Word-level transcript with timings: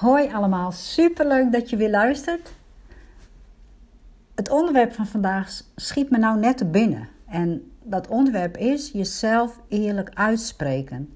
Hoi 0.00 0.32
allemaal, 0.32 0.72
superleuk 0.72 1.52
dat 1.52 1.70
je 1.70 1.76
weer 1.76 1.90
luistert. 1.90 2.52
Het 4.34 4.50
onderwerp 4.50 4.92
van 4.92 5.06
vandaag 5.06 5.62
schiet 5.76 6.10
me 6.10 6.18
nou 6.18 6.38
net 6.38 6.72
binnen. 6.72 7.08
En 7.26 7.70
dat 7.82 8.08
onderwerp 8.08 8.56
is 8.56 8.90
jezelf 8.90 9.60
eerlijk 9.68 10.10
uitspreken. 10.14 11.14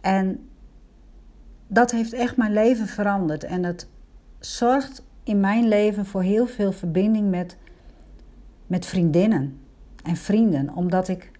En 0.00 0.48
dat 1.66 1.90
heeft 1.90 2.12
echt 2.12 2.36
mijn 2.36 2.52
leven 2.52 2.86
veranderd. 2.86 3.44
En 3.44 3.64
het 3.64 3.88
zorgt 4.38 5.02
in 5.22 5.40
mijn 5.40 5.68
leven 5.68 6.06
voor 6.06 6.22
heel 6.22 6.46
veel 6.46 6.72
verbinding 6.72 7.30
met, 7.30 7.56
met 8.66 8.86
vriendinnen 8.86 9.60
en 10.02 10.16
vrienden. 10.16 10.74
Omdat 10.74 11.08
ik 11.08 11.30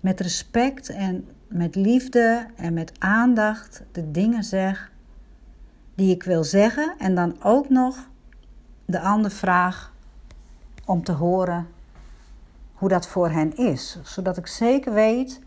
met 0.00 0.20
respect 0.20 0.88
en 0.88 1.28
met 1.52 1.74
liefde 1.74 2.46
en 2.56 2.74
met 2.74 2.92
aandacht 2.98 3.82
de 3.92 4.10
dingen 4.10 4.44
zeg 4.44 4.92
die 5.94 6.14
ik 6.14 6.22
wil 6.22 6.44
zeggen. 6.44 6.94
En 6.98 7.14
dan 7.14 7.42
ook 7.42 7.68
nog 7.68 8.08
de 8.84 9.00
ander 9.00 9.30
vraag 9.30 9.92
om 10.84 11.04
te 11.04 11.12
horen 11.12 11.66
hoe 12.72 12.88
dat 12.88 13.06
voor 13.06 13.30
hen 13.30 13.56
is. 13.56 13.98
Zodat 14.02 14.36
ik 14.36 14.46
zeker 14.46 14.92
weet 14.92 15.40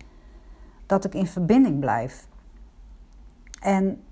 dat 0.85 1.05
ik 1.05 1.13
in 1.13 1.27
verbinding 1.27 1.79
blijf. 1.79 2.27
En 3.59 4.03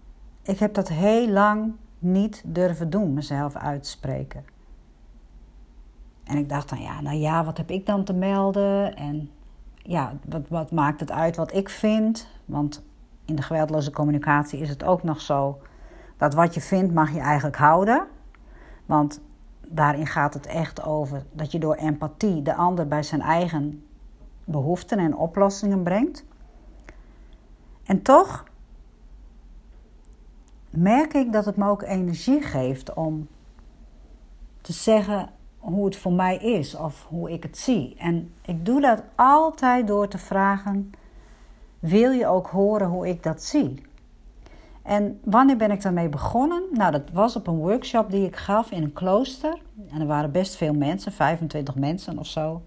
ik 0.41 0.59
heb 0.59 0.73
dat 0.73 0.89
heel 0.89 1.28
lang 1.28 1.73
niet 2.00 2.44
durven 2.45 2.89
doen, 2.89 3.14
mezelf 3.14 3.55
uitspreken. 3.55 4.45
En 6.23 6.38
ik 6.38 6.50
dacht 6.50 6.70
dan, 6.70 6.81
ja, 6.81 7.02
nou 7.02 7.17
ja, 7.17 7.45
wat 7.45 7.58
heb 7.58 7.70
ik 7.70 7.86
dan 7.86 8.03
te 8.03 8.14
melden? 8.14 8.95
En 8.95 9.30
ja, 9.84 10.14
wat, 10.26 10.48
wat 10.48 10.72
maakt 10.72 11.00
het 11.00 11.12
uit 11.12 11.36
wat 11.36 11.54
ik 11.54 11.70
vind? 11.70 12.28
Want 12.46 12.84
in 13.26 13.36
de 13.36 13.42
geweldloze 13.42 13.92
communicatie 13.92 14.59
is 14.59 14.70
het 14.70 14.84
ook 14.84 15.04
nog 15.04 15.22
zo 15.22 15.62
dat 16.18 16.34
wat 16.34 16.54
je 16.54 16.62
vindt 16.62 16.94
mag 16.94 17.14
je 17.14 17.20
eigenlijk 17.20 17.56
houden. 17.56 18.08
Want 18.86 19.22
daarin 19.67 20.08
gaat 20.08 20.34
het 20.34 20.45
echt 20.45 20.84
over 20.84 21.23
dat 21.31 21.52
je 21.52 21.59
door 21.59 21.75
empathie 21.75 22.42
de 22.42 22.56
ander 22.56 22.88
bij 22.88 23.03
zijn 23.03 23.22
eigen 23.22 23.84
behoeften 24.44 25.00
en 25.00 25.16
oplossingen 25.16 25.84
brengt. 25.84 26.25
En 27.84 28.02
toch 28.02 28.44
merk 30.70 31.14
ik 31.14 31.34
dat 31.34 31.45
het 31.45 31.58
me 31.58 31.70
ook 31.70 31.81
energie 31.81 32.42
geeft 32.42 32.94
om 32.94 33.28
te 34.62 34.73
zeggen 34.73 35.30
hoe 35.64 35.86
het 35.86 35.95
voor 35.95 36.14
mij 36.14 36.38
is 36.38 36.75
of 36.75 37.06
hoe 37.09 37.31
ik 37.31 37.44
het 37.44 37.58
zie. 37.58 37.95
En 37.97 38.33
ik 38.45 38.66
doe 38.66 38.81
dat 38.81 39.03
altijd 39.16 39.88
door 39.88 40.08
te 40.08 40.17
vragen: 40.17 40.92
wil 41.80 42.11
je 42.11 42.28
ook 42.28 42.47
horen 42.47 42.88
hoe 42.88 43.08
ik 43.08 43.23
dat 43.23 43.44
zie? 43.44 43.81
En 44.81 45.19
wanneer 45.23 45.58
ben 45.58 45.72
ik 45.72 45.81
daarmee 45.81 46.09
begonnen? 46.09 46.64
Nou, 46.72 46.91
dat 46.91 47.02
was 47.14 47.36
op 47.36 47.47
een 47.47 47.58
workshop 47.58 48.11
die 48.11 48.25
ik 48.25 48.36
gaf 48.36 48.72
in 48.72 48.84
een 48.84 48.94
klooster. 48.94 49.61
En 49.89 50.02
er 50.02 50.08
waren 50.08 50.31
best 50.31 50.56
veel 50.56 50.73
mensen, 50.73 51.11
25 51.11 51.75
mensen 51.75 52.17
of 52.17 52.28
zo. 52.28 52.61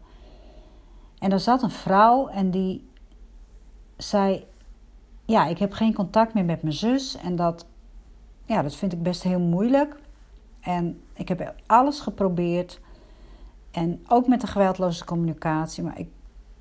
En 1.19 1.33
er 1.33 1.41
zat 1.41 1.63
een 1.63 1.71
vrouw 1.71 2.29
en 2.29 2.51
die 2.51 2.89
zei: 3.97 4.47
Ja, 5.25 5.47
ik 5.47 5.59
heb 5.59 5.73
geen 5.73 5.95
contact 5.95 6.35
meer 6.35 6.45
met 6.45 6.63
mijn 6.63 6.75
zus. 6.75 7.17
En 7.17 7.37
dat, 7.37 7.67
ja, 8.45 8.63
dat 8.63 8.77
vind 8.77 8.93
ik 8.93 9.03
best 9.03 9.23
heel 9.23 9.41
moeilijk. 9.41 9.97
En 10.61 11.03
ik 11.15 11.29
heb 11.29 11.55
alles 11.67 12.01
geprobeerd. 12.01 12.81
En 13.77 14.05
ook 14.09 14.27
met 14.27 14.41
de 14.41 14.47
geweldloze 14.47 15.05
communicatie. 15.05 15.83
Maar 15.83 15.99
ik, 15.99 16.09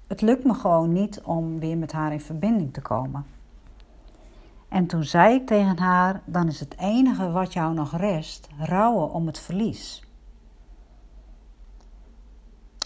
het 0.08 0.22
lukt 0.22 0.44
me 0.44 0.54
gewoon 0.54 0.94
niet 0.94 1.22
om 1.22 1.60
weer 1.60 1.78
met 1.78 1.92
haar 1.92 2.12
in 2.12 2.22
verbinding 2.22 2.74
te 2.74 2.82
komen. 2.82 3.26
En 4.70 4.86
toen 4.86 5.04
zei 5.04 5.36
ik 5.36 5.48
tegen 5.48 5.78
haar: 5.78 6.22
Dan 6.26 6.48
is 6.48 6.60
het 6.60 6.78
enige 6.78 7.32
wat 7.32 7.54
jou 7.54 7.74
nog 7.74 7.98
rest 7.98 8.48
rouwen 8.58 9.12
om 9.12 9.26
het 9.26 9.40
verlies. 9.40 10.04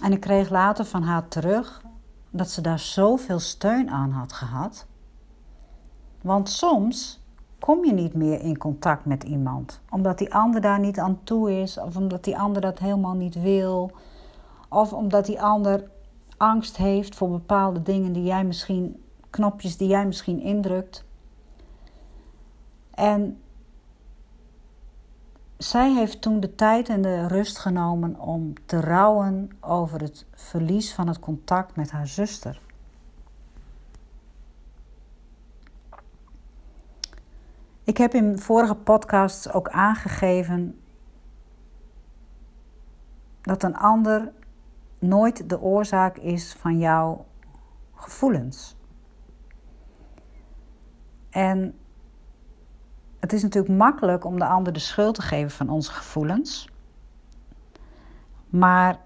En 0.02 0.12
ik 0.12 0.20
kreeg 0.20 0.50
later 0.50 0.86
van 0.86 1.04
haar 1.04 1.28
terug 1.28 1.82
dat 2.30 2.50
ze 2.50 2.62
daar 2.62 2.80
zoveel 2.80 3.40
steun 3.40 3.90
aan 3.90 4.12
had 4.12 4.34
gehad. 4.34 4.88
Want 6.22 6.50
soms 6.50 7.22
kom 7.60 7.86
je 7.86 7.94
niet 7.94 8.14
meer 8.14 8.42
in 8.42 8.58
contact 8.58 9.06
met 9.06 9.24
iemand, 9.24 9.82
omdat 9.90 10.18
die 10.18 10.34
ander 10.34 10.62
daar 10.62 10.80
niet 10.80 11.00
aan 11.00 11.20
toe 11.24 11.62
is, 11.62 11.78
of 11.78 11.96
omdat 11.96 12.24
die 12.24 12.38
ander 12.38 12.62
dat 12.62 12.80
helemaal 12.80 13.16
niet 13.16 13.42
wil, 13.42 13.92
of 14.70 14.94
omdat 14.94 15.26
die 15.26 15.42
ander 15.42 15.90
angst 16.38 16.78
heeft 16.78 17.16
voor 17.16 17.30
bepaalde 17.30 17.82
dingen 17.82 18.14
die 18.14 18.24
jij 18.24 18.44
misschien, 18.44 19.04
knopjes 19.30 19.78
die 19.78 19.88
jij 19.88 20.06
misschien 20.06 20.42
indrukt. 20.42 21.06
En 22.92 23.42
zij 25.58 25.94
heeft 25.94 26.22
toen 26.22 26.40
de 26.40 26.56
tijd 26.56 26.90
en 26.90 27.02
de 27.02 27.28
rust 27.28 27.58
genomen 27.58 28.20
om 28.20 28.54
te 28.66 28.80
rouwen 28.80 29.50
over 29.60 30.02
het 30.02 30.26
verlies 30.34 30.94
van 30.94 31.08
het 31.08 31.20
contact 31.20 31.76
met 31.76 31.92
haar 31.92 32.08
zuster. 32.08 32.62
Ik 37.84 37.98
heb 37.98 38.14
in 38.14 38.40
vorige 38.40 38.76
podcasts 38.76 39.52
ook 39.52 39.70
aangegeven 39.70 40.80
dat 43.42 43.64
een 43.64 43.78
ander 43.78 44.32
nooit 45.00 45.50
de 45.50 45.62
oorzaak 45.62 46.18
is 46.18 46.54
van 46.54 46.78
jouw 46.78 47.26
gevoelens. 47.96 48.76
En 51.30 51.80
het 53.20 53.34
is 53.34 53.42
natuurlijk 53.42 53.74
makkelijk 53.74 54.26
om 54.26 54.40
de 54.40 54.46
ander 54.46 54.74
de 54.74 54.80
schuld 54.80 55.16
te 55.16 55.22
geven 55.22 55.52
van 55.52 55.70
onze 55.70 55.92
gevoelens. 55.92 56.70
Maar 58.50 59.00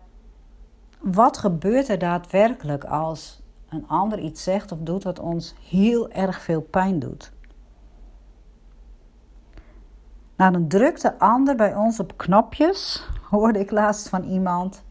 wat 1.00 1.38
gebeurt 1.38 1.90
er 1.90 2.00
daadwerkelijk 2.00 2.84
als 2.84 3.42
een 3.70 3.88
ander 3.88 4.20
iets 4.20 4.44
zegt 4.44 4.72
of 4.72 4.80
doet 4.80 5.04
wat 5.04 5.20
ons 5.20 5.56
heel 5.70 6.10
erg 6.10 6.42
veel 6.42 6.62
pijn 6.62 7.00
doet? 7.00 7.32
Nou, 10.36 10.52
dan 10.52 10.68
drukt 10.68 11.02
de 11.02 11.20
ander 11.20 11.56
bij 11.56 11.76
ons 11.76 12.00
op 12.00 12.18
knopjes, 12.18 13.10
hoorde 13.30 13.60
ik 13.60 13.72
laatst 13.72 14.10
van 14.10 14.24
iemand, 14.24 14.83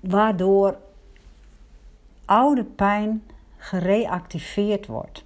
waardoor 0.00 0.78
oude 2.24 2.64
pijn 2.64 3.22
gereactiveerd 3.56 4.86
wordt. 4.86 5.24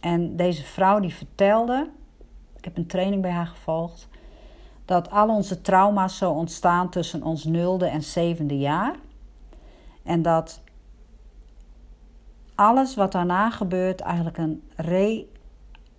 En 0.00 0.36
deze 0.36 0.62
vrouw 0.62 1.00
die 1.00 1.14
vertelde, 1.14 1.90
ik 2.56 2.64
heb 2.64 2.76
een 2.76 2.86
training 2.86 3.22
bij 3.22 3.30
haar 3.30 3.46
gevolgd, 3.46 4.08
dat 4.84 5.10
al 5.10 5.28
onze 5.28 5.60
trauma's 5.60 6.16
zo 6.16 6.30
ontstaan 6.30 6.90
tussen 6.90 7.22
ons 7.22 7.44
nulde 7.44 7.86
en 7.86 8.02
zevende 8.02 8.58
jaar. 8.58 8.94
En 10.02 10.22
dat 10.22 10.60
alles 12.54 12.94
wat 12.94 13.12
daarna 13.12 13.50
gebeurt 13.50 14.00
eigenlijk 14.00 14.38
een 14.38 14.62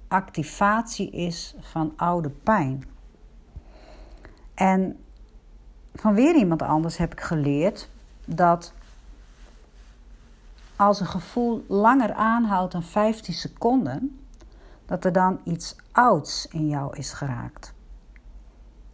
reactivatie 0.08 1.10
is 1.10 1.56
van 1.60 1.94
oude 1.96 2.30
pijn. 2.30 2.84
En 4.54 5.01
van 5.94 6.14
weer 6.14 6.36
iemand 6.36 6.62
anders 6.62 6.98
heb 6.98 7.12
ik 7.12 7.22
geleerd 7.22 7.90
dat 8.26 8.74
als 10.76 11.00
een 11.00 11.08
gevoel 11.08 11.66
langer 11.68 12.14
aanhoudt 12.14 12.72
dan 12.72 12.84
15 12.84 13.34
seconden, 13.34 14.20
dat 14.86 15.06
er 15.06 15.12
dan 15.12 15.40
iets 15.44 15.76
ouds 15.92 16.48
in 16.48 16.68
jou 16.68 16.98
is 16.98 17.12
geraakt. 17.12 17.74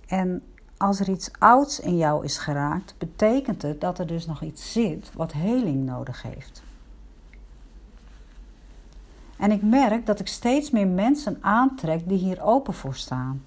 En 0.08 0.44
als 0.78 1.00
er 1.00 1.10
iets 1.10 1.32
ouds 1.40 1.80
in 1.80 1.98
jou 1.98 2.24
is 2.24 2.38
geraakt, 2.38 2.96
betekent 2.98 3.62
het 3.62 3.82
dat 3.82 4.00
er 4.00 4.08
dus 4.08 4.26
nog 4.26 4.42
iets 4.42 4.72
zit 4.72 5.12
wat 5.14 5.32
heling 5.32 5.86
nodig 5.86 6.22
heeft. 6.22 6.64
En 9.38 9.52
ik 9.52 9.62
merk 9.62 10.06
dat 10.06 10.20
ik 10.20 10.28
steeds 10.28 10.72
meer 10.72 10.88
mensen 10.88 11.38
aantrek 11.42 12.10
die 12.10 12.18
hier 12.18 12.42
open 12.42 12.74
voor 12.74 12.96
staan. 12.96 13.44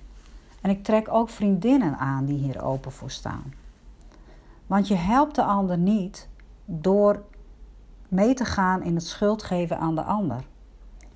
En 0.60 0.70
ik 0.70 0.84
trek 0.84 1.08
ook 1.08 1.30
vriendinnen 1.30 1.98
aan 1.98 2.24
die 2.24 2.38
hier 2.38 2.62
open 2.62 2.92
voor 2.92 3.10
staan. 3.10 3.52
Want 4.66 4.88
je 4.88 4.94
helpt 4.94 5.34
de 5.34 5.42
ander 5.42 5.78
niet 5.78 6.28
door 6.64 7.22
mee 8.08 8.34
te 8.34 8.44
gaan 8.44 8.82
in 8.82 8.94
het 8.94 9.06
schuldgeven 9.06 9.78
aan 9.78 9.94
de 9.94 10.02
ander. 10.02 10.44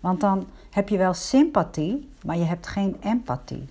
Want 0.01 0.21
dan 0.21 0.47
heb 0.71 0.89
je 0.89 0.99
wel 0.99 1.15
sympathie, 1.15 2.11
maar 2.25 2.37
je 2.37 2.45
hebt 2.45 2.67
geen 2.67 2.97
empathie. 3.01 3.69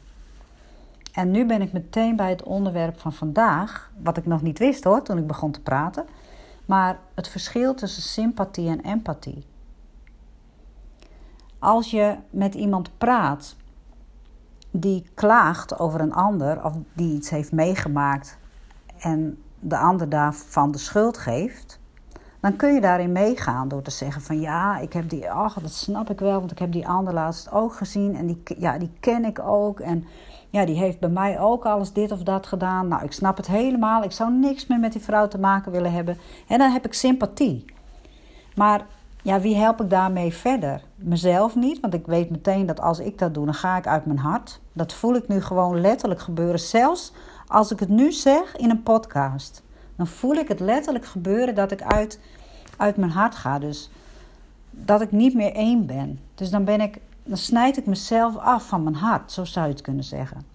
En 1.14 1.32
nu 1.32 1.46
ben 1.46 1.62
ik 1.62 1.74
meteen 1.74 2.16
bij 2.16 2.30
het 2.30 2.44
onderwerp 2.44 3.00
van 3.00 3.14
vandaag, 3.14 3.92
wat 4.04 4.18
ik 4.18 4.26
nog 4.26 4.42
niet 4.42 4.60
wist 4.60 4.84
hoor 4.84 5.02
toen 5.02 5.18
ik 5.18 5.28
begon 5.28 5.52
te 5.52 5.62
praten, 5.62 6.06
maar 6.66 7.00
het 7.14 7.28
verschil 7.28 7.74
tussen 7.74 8.02
sympathie 8.02 8.70
en 8.70 8.82
empathie. 8.82 9.46
Als 11.60 11.92
je 11.92 12.16
met 12.30 12.56
iemand 12.56 12.98
praat 12.98 13.56
die 14.76 15.06
klaagt 15.14 15.80
over 15.80 16.00
een 16.00 16.14
ander 16.14 16.66
of 16.66 16.74
die 16.94 17.16
iets 17.16 17.30
heeft 17.30 17.52
meegemaakt 17.52 18.38
en 19.00 19.44
de 19.60 19.78
ander 19.78 20.10
daarvan 20.10 20.72
de 20.72 20.78
schuld 20.78 21.18
geeft, 21.18 21.80
dan 22.40 22.56
kun 22.56 22.74
je 22.74 22.82
daarin 22.82 23.12
meegaan 23.12 23.68
door 23.68 23.82
te 23.82 23.92
zeggen 23.92 24.22
van 24.22 24.40
ja, 24.40 24.78
ik 24.78 24.94
heb 24.94 25.10
die, 25.10 25.32
ach, 25.32 25.54
dat 25.54 25.72
snap 25.72 26.10
ik 26.10 26.20
wel, 26.20 26.40
want 26.40 26.52
ik 26.52 26.60
heb 26.60 26.72
die 26.72 26.88
ander 26.88 27.14
laatst 27.14 27.52
ook 27.52 27.74
gezien 27.74 28.16
en 28.16 28.28
die, 28.28 28.42
ja, 28.58 28.78
die 28.78 28.92
ken 29.00 29.26
ik 29.26 29.40
ook. 29.40 29.80
En 29.80 30.06
ja, 30.50 30.66
die 30.66 30.76
heeft 30.76 31.00
bij 31.00 31.10
mij 31.10 31.40
ook 31.40 31.66
alles 31.66 31.94
dit 31.94 32.12
of 32.12 32.24
dat 32.24 32.48
gedaan. 32.48 32.88
Nou, 32.88 33.04
ik 33.04 33.12
snap 33.12 33.38
het 33.38 33.48
helemaal. 33.48 34.04
Ik 34.04 34.12
zou 34.12 34.34
niks 34.34 34.68
meer 34.68 34.80
met 34.80 34.92
die 34.92 35.02
vrouw 35.02 35.28
te 35.28 35.40
maken 35.40 35.72
willen 35.72 35.92
hebben. 35.92 36.18
En 36.48 36.58
dan 36.58 36.72
heb 36.72 36.86
ik 36.86 36.94
sympathie. 36.94 37.66
Maar 38.56 38.86
ja, 39.24 39.40
wie 39.40 39.56
help 39.56 39.82
ik 39.82 39.90
daarmee 39.90 40.34
verder? 40.34 40.82
Mezelf 40.96 41.56
niet, 41.56 41.80
want 41.80 41.94
ik 41.94 42.06
weet 42.06 42.30
meteen 42.30 42.66
dat 42.66 42.82
als 42.82 43.00
ik 43.00 43.18
dat 43.18 43.34
doe, 43.34 43.46
dan 43.46 43.54
ga 43.54 43.78
ik 43.78 43.88
uit 43.88 44.06
mijn 44.06 44.18
hart. 44.20 44.60
Dat 44.74 44.94
voel 44.94 45.16
ik 45.16 45.28
nu 45.28 45.42
gewoon 45.42 45.82
letterlijk 45.82 46.20
gebeuren. 46.20 46.60
Zelfs 46.60 47.12
als 47.48 47.72
ik 47.72 47.80
het 47.80 47.90
nu 47.90 48.12
zeg 48.12 48.56
in 48.56 48.70
een 48.70 48.84
podcast, 48.84 49.64
dan 49.96 50.08
voel 50.08 50.34
ik 50.34 50.48
het 50.48 50.60
letterlijk 50.60 51.06
gebeuren 51.06 51.56
dat 51.56 51.72
ik 51.72 51.82
uit, 51.82 52.20
uit 52.78 52.98
mijn 52.98 53.12
hart 53.12 53.36
ga. 53.36 53.60
Dus 53.60 53.90
dat 54.70 55.02
ik 55.02 55.12
niet 55.12 55.34
meer 55.34 55.54
één 55.54 55.86
ben. 55.86 56.20
Dus 56.36 56.50
dan 56.50 56.64
ben 56.64 56.82
ik, 56.82 56.98
dan 57.24 57.38
snijd 57.38 57.78
ik 57.78 57.86
mezelf 57.86 58.38
af 58.38 58.68
van 58.68 58.84
mijn 58.84 58.96
hart, 58.96 59.32
zo 59.32 59.46
zou 59.46 59.66
je 59.66 59.74
het 59.74 59.82
kunnen 59.82 60.04
zeggen. 60.04 60.46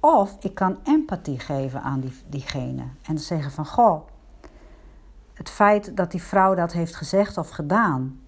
Of 0.00 0.36
ik 0.40 0.54
kan 0.54 0.76
empathie 0.84 1.38
geven 1.38 1.82
aan 1.82 2.00
die, 2.00 2.12
diegene 2.28 2.82
en 3.02 3.18
zeggen 3.18 3.50
van 3.50 3.66
goh 3.66 4.00
het 5.38 5.50
feit 5.50 5.96
dat 5.96 6.10
die 6.10 6.22
vrouw 6.22 6.54
dat 6.54 6.72
heeft 6.72 6.96
gezegd 6.96 7.36
of 7.36 7.48
gedaan, 7.48 8.20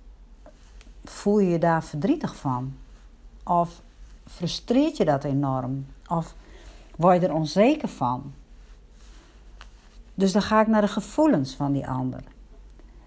voel 1.04 1.38
je 1.38 1.48
je 1.48 1.58
daar 1.58 1.84
verdrietig 1.84 2.36
van? 2.36 2.74
Of 3.44 3.82
frustreert 4.26 4.96
je 4.96 5.04
dat 5.04 5.24
enorm? 5.24 5.86
Of 6.08 6.34
word 6.96 7.20
je 7.20 7.26
er 7.26 7.34
onzeker 7.34 7.88
van? 7.88 8.32
Dus 10.14 10.32
dan 10.32 10.42
ga 10.42 10.60
ik 10.60 10.66
naar 10.66 10.80
de 10.80 10.88
gevoelens 10.88 11.54
van 11.54 11.72
die 11.72 11.88
ander. 11.88 12.22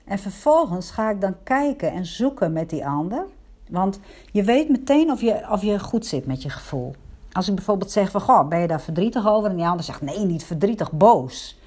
En 0.04 0.20
vervolgens 0.20 0.92
ga 0.92 1.10
ik 1.10 1.22
dan 1.22 1.36
kijken 1.44 1.92
en 1.92 2.06
zoeken 2.06 2.54
met 2.54 2.70
die 2.70 2.86
ander. 2.86 3.26
Want 3.70 4.00
je 4.32 4.44
weet 4.44 4.70
meteen 4.70 5.12
of 5.12 5.22
je, 5.22 5.46
of 5.50 5.62
je 5.62 5.80
goed 5.80 6.06
zit 6.06 6.26
met 6.26 6.42
je 6.42 6.50
gevoel. 6.50 6.96
Als 7.32 7.48
ik 7.48 7.56
bijvoorbeeld 7.56 7.92
zeg 7.92 8.12
van, 8.12 8.22
goh, 8.22 8.48
ben 8.48 8.60
je 8.60 8.68
daar 8.68 8.82
verdrietig 8.82 9.28
over? 9.28 9.50
En 9.50 9.56
die 9.56 9.66
ander 9.66 9.86
zegt, 9.86 10.02
nee, 10.02 10.26
niet 10.26 10.44
verdrietig, 10.44 10.92
boos. 10.92 11.60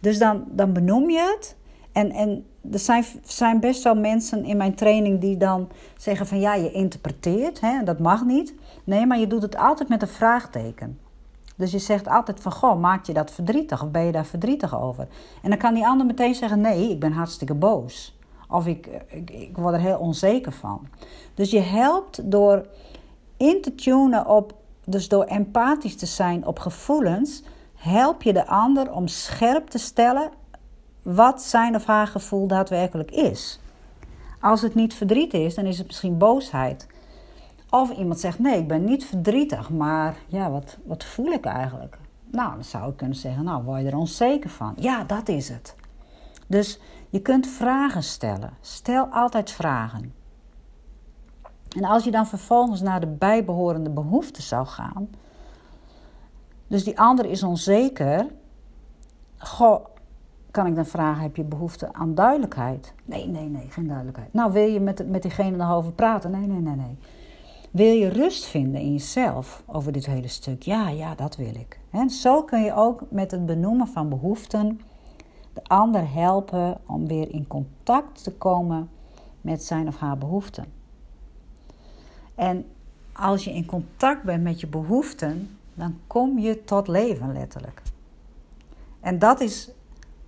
Dus 0.00 0.18
dan, 0.18 0.44
dan 0.50 0.72
benoem 0.72 1.10
je 1.10 1.36
het 1.36 1.56
en, 1.92 2.10
en 2.10 2.46
er 2.70 2.78
zijn, 2.78 3.04
zijn 3.24 3.60
best 3.60 3.82
wel 3.82 3.94
mensen 3.94 4.44
in 4.44 4.56
mijn 4.56 4.74
training 4.74 5.20
die 5.20 5.36
dan 5.36 5.68
zeggen 5.96 6.26
van 6.26 6.40
ja, 6.40 6.54
je 6.54 6.72
interpreteert, 6.72 7.60
hè, 7.60 7.82
dat 7.82 7.98
mag 7.98 8.24
niet. 8.24 8.54
Nee, 8.84 9.06
maar 9.06 9.18
je 9.18 9.26
doet 9.26 9.42
het 9.42 9.56
altijd 9.56 9.88
met 9.88 10.02
een 10.02 10.08
vraagteken. 10.08 10.98
Dus 11.56 11.70
je 11.70 11.78
zegt 11.78 12.08
altijd 12.08 12.40
van, 12.40 12.52
goh, 12.52 12.80
maak 12.80 13.06
je 13.06 13.12
dat 13.12 13.30
verdrietig 13.30 13.82
of 13.82 13.90
ben 13.90 14.04
je 14.04 14.12
daar 14.12 14.26
verdrietig 14.26 14.80
over? 14.80 15.08
En 15.42 15.50
dan 15.50 15.58
kan 15.58 15.74
die 15.74 15.86
ander 15.86 16.06
meteen 16.06 16.34
zeggen, 16.34 16.60
nee, 16.60 16.90
ik 16.90 17.00
ben 17.00 17.12
hartstikke 17.12 17.54
boos. 17.54 18.18
Of 18.48 18.66
ik, 18.66 18.88
ik, 19.08 19.30
ik 19.30 19.56
word 19.56 19.74
er 19.74 19.80
heel 19.80 19.98
onzeker 19.98 20.52
van. 20.52 20.88
Dus 21.34 21.50
je 21.50 21.60
helpt 21.60 22.30
door 22.30 22.66
in 23.36 23.62
te 23.62 23.74
tunen 23.74 24.26
op, 24.26 24.54
dus 24.84 25.08
door 25.08 25.24
empathisch 25.24 25.96
te 25.96 26.06
zijn 26.06 26.46
op 26.46 26.58
gevoelens, 26.58 27.42
help 27.74 28.22
je 28.22 28.32
de 28.32 28.46
ander 28.46 28.92
om 28.92 29.08
scherp 29.08 29.68
te 29.68 29.78
stellen 29.78 30.30
wat 31.02 31.42
zijn 31.42 31.74
of 31.74 31.84
haar 31.84 32.06
gevoel 32.06 32.46
daadwerkelijk 32.46 33.10
is. 33.10 33.60
Als 34.40 34.62
het 34.62 34.74
niet 34.74 34.94
verdriet 34.94 35.34
is, 35.34 35.54
dan 35.54 35.66
is 35.66 35.78
het 35.78 35.86
misschien 35.86 36.18
boosheid. 36.18 36.86
Of 37.70 37.90
iemand 37.90 38.20
zegt: 38.20 38.38
Nee, 38.38 38.58
ik 38.58 38.68
ben 38.68 38.84
niet 38.84 39.04
verdrietig, 39.04 39.70
maar 39.70 40.16
ja, 40.26 40.50
wat, 40.50 40.78
wat 40.84 41.04
voel 41.04 41.32
ik 41.32 41.44
eigenlijk? 41.44 41.98
Nou, 42.30 42.54
dan 42.54 42.64
zou 42.64 42.90
ik 42.90 42.96
kunnen 42.96 43.16
zeggen: 43.16 43.44
Nou, 43.44 43.62
word 43.62 43.80
je 43.80 43.86
er 43.86 43.96
onzeker 43.96 44.50
van? 44.50 44.74
Ja, 44.76 45.04
dat 45.04 45.28
is 45.28 45.48
het. 45.48 45.76
Dus 46.46 46.80
je 47.10 47.20
kunt 47.20 47.46
vragen 47.46 48.02
stellen. 48.02 48.50
Stel 48.60 49.06
altijd 49.06 49.50
vragen. 49.50 50.14
En 51.76 51.84
als 51.84 52.04
je 52.04 52.10
dan 52.10 52.26
vervolgens 52.26 52.80
naar 52.80 53.00
de 53.00 53.06
bijbehorende 53.06 53.90
behoeften 53.90 54.42
zou 54.42 54.66
gaan, 54.66 55.08
dus 56.66 56.84
die 56.84 57.00
ander 57.00 57.24
is 57.24 57.42
onzeker, 57.42 58.26
goh, 59.38 59.84
kan 60.52 60.66
ik 60.66 60.74
dan 60.74 60.86
vragen, 60.86 61.22
heb 61.22 61.36
je 61.36 61.44
behoefte 61.44 61.92
aan 61.92 62.14
duidelijkheid? 62.14 62.94
Nee, 63.04 63.26
nee, 63.26 63.48
nee, 63.48 63.66
geen 63.70 63.86
duidelijkheid. 63.86 64.32
Nou, 64.32 64.52
wil 64.52 64.66
je 64.66 64.80
met, 64.80 65.08
met 65.10 65.22
diegene 65.22 65.56
nog 65.56 65.72
over 65.72 65.92
praten? 65.92 66.30
Nee, 66.30 66.46
nee, 66.46 66.60
nee, 66.60 66.76
nee. 66.76 66.98
Wil 67.70 67.94
je 67.94 68.08
rust 68.08 68.44
vinden 68.44 68.80
in 68.80 68.92
jezelf 68.92 69.62
over 69.66 69.92
dit 69.92 70.06
hele 70.06 70.28
stuk? 70.28 70.62
Ja, 70.62 70.88
ja, 70.88 71.14
dat 71.14 71.36
wil 71.36 71.54
ik. 71.54 71.80
En 71.90 72.10
zo 72.10 72.42
kun 72.42 72.62
je 72.62 72.74
ook 72.74 73.02
met 73.10 73.30
het 73.30 73.46
benoemen 73.46 73.86
van 73.86 74.08
behoeften 74.08 74.80
de 75.52 75.64
ander 75.64 76.12
helpen 76.12 76.78
om 76.86 77.06
weer 77.06 77.34
in 77.34 77.46
contact 77.46 78.24
te 78.24 78.32
komen 78.32 78.90
met 79.40 79.64
zijn 79.64 79.88
of 79.88 79.96
haar 79.96 80.18
behoeften. 80.18 80.64
En 82.34 82.64
als 83.12 83.44
je 83.44 83.52
in 83.52 83.66
contact 83.66 84.22
bent 84.22 84.42
met 84.42 84.60
je 84.60 84.66
behoeften, 84.66 85.58
dan 85.74 85.98
kom 86.06 86.38
je 86.38 86.64
tot 86.64 86.88
leven 86.88 87.32
letterlijk. 87.32 87.82
En 89.00 89.18
dat 89.18 89.40
is 89.40 89.70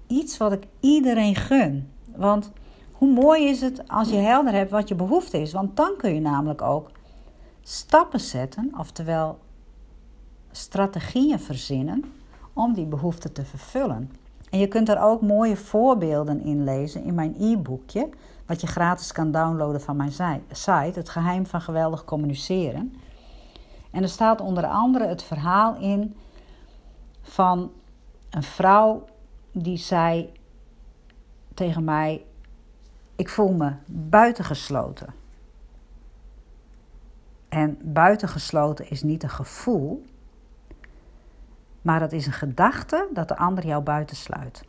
iets 0.06 0.36
wat 0.36 0.52
ik 0.52 0.66
iedereen 0.80 1.36
gun. 1.36 1.90
Want 2.16 2.50
hoe 2.92 3.12
mooi 3.12 3.48
is 3.48 3.60
het 3.60 3.88
als 3.88 4.08
je 4.08 4.16
helder 4.16 4.52
hebt 4.52 4.70
wat 4.70 4.88
je 4.88 4.94
behoefte 4.94 5.40
is? 5.40 5.52
Want 5.52 5.76
dan 5.76 5.94
kun 5.96 6.14
je 6.14 6.20
namelijk 6.20 6.62
ook 6.62 6.90
stappen 7.62 8.20
zetten, 8.20 8.72
oftewel 8.78 9.38
strategieën 10.50 11.40
verzinnen 11.40 12.04
om 12.52 12.74
die 12.74 12.86
behoefte 12.86 13.32
te 13.32 13.44
vervullen. 13.44 14.10
En 14.50 14.58
je 14.58 14.68
kunt 14.68 14.88
er 14.88 15.00
ook 15.00 15.20
mooie 15.20 15.56
voorbeelden 15.56 16.40
in 16.40 16.64
lezen 16.64 17.04
in 17.04 17.14
mijn 17.14 17.34
e-boekje, 17.38 18.08
wat 18.46 18.60
je 18.60 18.66
gratis 18.66 19.12
kan 19.12 19.30
downloaden 19.30 19.80
van 19.80 19.96
mijn 19.96 20.12
site, 20.50 21.00
Het 21.00 21.08
geheim 21.08 21.46
van 21.46 21.60
geweldig 21.60 22.04
communiceren. 22.04 22.94
En 23.90 24.02
er 24.02 24.08
staat 24.08 24.40
onder 24.40 24.66
andere 24.66 25.06
het 25.06 25.22
verhaal 25.22 25.76
in 25.76 26.16
van 27.22 27.70
een 28.30 28.42
vrouw 28.42 29.04
die 29.54 29.76
zei 29.76 30.32
tegen 31.54 31.84
mij: 31.84 32.24
Ik 33.16 33.28
voel 33.28 33.52
me 33.52 33.72
buitengesloten. 33.86 35.14
En 37.48 37.78
buitengesloten 37.82 38.90
is 38.90 39.02
niet 39.02 39.22
een 39.22 39.30
gevoel, 39.30 40.04
maar 41.82 42.00
dat 42.00 42.12
is 42.12 42.26
een 42.26 42.32
gedachte 42.32 43.08
dat 43.12 43.28
de 43.28 43.36
ander 43.36 43.66
jou 43.66 43.82
buitensluit. 43.82 44.64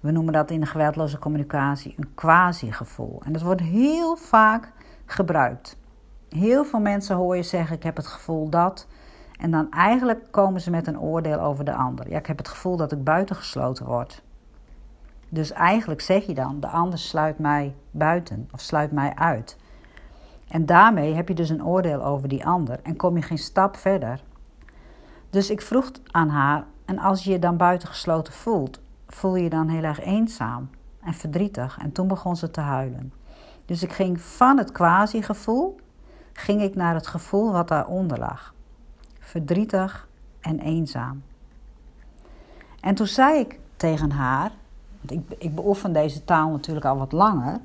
We 0.00 0.10
noemen 0.10 0.32
dat 0.32 0.50
in 0.50 0.60
de 0.60 0.66
geweldloze 0.66 1.18
communicatie 1.18 1.94
een 1.96 2.14
quasi-gevoel. 2.14 3.22
En 3.24 3.32
dat 3.32 3.42
wordt 3.42 3.60
heel 3.60 4.16
vaak 4.16 4.72
gebruikt. 5.06 5.76
Heel 6.28 6.64
veel 6.64 6.80
mensen 6.80 7.16
hoor 7.16 7.36
je 7.36 7.42
zeggen: 7.42 7.76
Ik 7.76 7.82
heb 7.82 7.96
het 7.96 8.06
gevoel 8.06 8.48
dat. 8.48 8.86
En 9.38 9.50
dan 9.50 9.70
eigenlijk 9.70 10.26
komen 10.30 10.60
ze 10.60 10.70
met 10.70 10.86
een 10.86 11.00
oordeel 11.00 11.40
over 11.40 11.64
de 11.64 11.74
ander. 11.74 12.10
Ja, 12.10 12.18
ik 12.18 12.26
heb 12.26 12.38
het 12.38 12.48
gevoel 12.48 12.76
dat 12.76 12.92
ik 12.92 13.04
buitengesloten 13.04 13.86
word. 13.86 14.22
Dus 15.28 15.52
eigenlijk 15.52 16.00
zeg 16.00 16.26
je 16.26 16.34
dan, 16.34 16.60
de 16.60 16.68
ander 16.68 16.98
sluit 16.98 17.38
mij 17.38 17.74
buiten 17.90 18.48
of 18.52 18.60
sluit 18.60 18.92
mij 18.92 19.14
uit. 19.14 19.56
En 20.48 20.66
daarmee 20.66 21.14
heb 21.14 21.28
je 21.28 21.34
dus 21.34 21.48
een 21.48 21.64
oordeel 21.64 22.04
over 22.04 22.28
die 22.28 22.46
ander 22.46 22.80
en 22.82 22.96
kom 22.96 23.16
je 23.16 23.22
geen 23.22 23.38
stap 23.38 23.76
verder. 23.76 24.22
Dus 25.30 25.50
ik 25.50 25.62
vroeg 25.62 25.90
aan 26.10 26.28
haar, 26.28 26.64
en 26.84 26.98
als 26.98 27.24
je 27.24 27.30
je 27.30 27.38
dan 27.38 27.56
buitengesloten 27.56 28.32
voelt, 28.32 28.80
voel 29.06 29.36
je 29.36 29.42
je 29.42 29.50
dan 29.50 29.68
heel 29.68 29.82
erg 29.82 30.00
eenzaam 30.00 30.70
en 31.00 31.14
verdrietig? 31.14 31.78
En 31.78 31.92
toen 31.92 32.08
begon 32.08 32.36
ze 32.36 32.50
te 32.50 32.60
huilen. 32.60 33.12
Dus 33.66 33.82
ik 33.82 33.92
ging 33.92 34.20
van 34.20 34.58
het 34.58 34.72
quasi-gevoel, 34.72 35.80
ging 36.32 36.62
ik 36.62 36.74
naar 36.74 36.94
het 36.94 37.06
gevoel 37.06 37.52
wat 37.52 37.68
daaronder 37.68 38.18
lag 38.18 38.53
verdrietig 39.24 40.08
en 40.40 40.58
eenzaam. 40.58 41.22
En 42.80 42.94
toen 42.94 43.06
zei 43.06 43.38
ik 43.38 43.58
tegen 43.76 44.10
haar, 44.10 44.50
want 45.00 45.10
ik, 45.10 45.38
ik 45.38 45.54
beoefen 45.54 45.92
deze 45.92 46.24
taal 46.24 46.50
natuurlijk 46.50 46.86
al 46.86 46.98
wat 46.98 47.12
langer. 47.12 47.60